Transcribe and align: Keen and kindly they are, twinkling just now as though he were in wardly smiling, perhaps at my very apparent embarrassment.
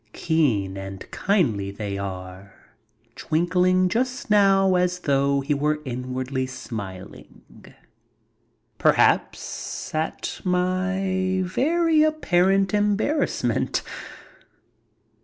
Keen 0.13 0.77
and 0.77 1.05
kindly 1.11 1.69
they 1.69 1.95
are, 1.95 2.55
twinkling 3.15 3.87
just 3.87 4.31
now 4.31 4.73
as 4.73 5.01
though 5.01 5.41
he 5.41 5.53
were 5.53 5.75
in 5.85 6.11
wardly 6.15 6.47
smiling, 6.49 7.43
perhaps 8.79 9.93
at 9.93 10.41
my 10.43 11.43
very 11.45 12.01
apparent 12.01 12.73
embarrassment. 12.73 13.83